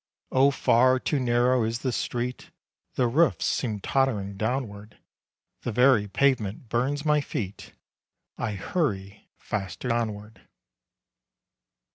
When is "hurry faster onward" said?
8.53-10.41